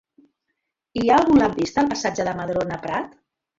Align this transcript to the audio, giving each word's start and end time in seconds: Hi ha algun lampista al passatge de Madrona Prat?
Hi 1.01 1.03
ha 1.09 1.19
algun 1.21 1.43
lampista 1.43 1.81
al 1.85 1.93
passatge 1.93 2.27
de 2.31 2.35
Madrona 2.43 2.83
Prat? 2.89 3.17